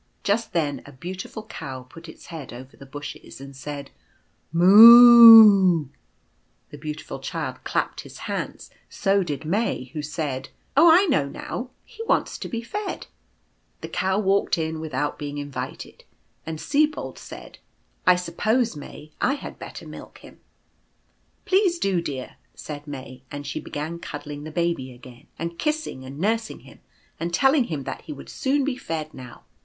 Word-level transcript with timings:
Just 0.23 0.51
then 0.53 0.81
a 0.87 0.91
beautiful 0.91 1.43
Cow 1.45 1.83
put 1.83 2.09
its 2.09 2.25
head 2.33 2.51
over 2.51 2.75
the 2.75 2.87
bushes, 2.87 3.39
and 3.39 3.55
said," 3.55 3.91
Moo 4.51 5.83
00 5.83 5.89
00." 5.91 5.95
The 6.71 6.79
Beautiful 6.79 7.19
Child 7.19 7.63
clapped 7.63 8.01
his 8.01 8.17
hands; 8.25 8.71
so 8.89 9.21
did 9.21 9.45
May, 9.45 9.91
who 9.93 10.01
said: 10.01 10.49
"Oh, 10.75 10.89
I 10.91 11.05
know 11.05 11.27
now. 11.29 11.69
He 11.85 12.01
wants 12.05 12.39
to 12.39 12.49
be 12.49 12.63
fed." 12.63 13.05
The 13.81 13.89
Cow 13.89 14.17
walked 14.17 14.57
in 14.57 14.79
without 14.79 15.19
being 15.19 15.37
invited; 15.37 16.03
and 16.47 16.57
Sibold 16.59 17.19
said: 17.19 17.59
"I 18.07 18.15
suppose, 18.15 18.75
May, 18.75 19.11
I 19.21 19.35
had 19.35 19.59
better 19.59 19.87
milk 19.87 20.17
him."" 20.17 20.39
Please 21.45 21.77
do, 21.77 22.01
dear," 22.01 22.37
said 22.55 22.87
May; 22.87 23.21
and 23.29 23.45
she 23.45 23.59
began 23.59 23.99
cuddling 23.99 24.45
the 24.45 24.49
Baby 24.51 24.93
again, 24.93 25.27
and 25.37 25.59
kissing, 25.59 26.03
and 26.03 26.17
nursing 26.17 26.61
him, 26.61 26.79
and 27.19 27.31
telling 27.31 27.65
him 27.65 27.83
that 27.83 28.01
he 28.01 28.13
would 28.13 28.29
soon 28.29 28.63
be 28.63 28.75
fed 28.77 29.13
now. 29.13 29.43